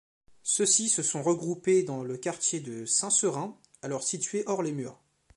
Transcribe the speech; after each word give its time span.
Ceux-ci 0.41 0.89
se 0.89 1.03
sont 1.03 1.21
regroupés 1.21 1.83
dans 1.83 2.03
le 2.03 2.17
quartier 2.17 2.59
de 2.59 2.85
Saint-Seurin, 2.87 3.55
alors 3.83 4.01
situé 4.01 4.41
hors-les-murs. 4.47 4.99